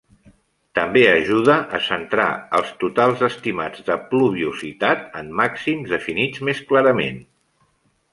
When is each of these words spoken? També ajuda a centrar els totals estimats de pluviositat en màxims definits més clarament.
També 0.77 1.01
ajuda 1.09 1.57
a 1.79 1.81
centrar 1.87 2.25
els 2.59 2.71
totals 2.83 3.21
estimats 3.27 3.83
de 3.89 3.97
pluviositat 4.13 5.05
en 5.21 5.29
màxims 5.41 5.93
definits 5.93 6.43
més 6.49 6.63
clarament. 6.73 7.21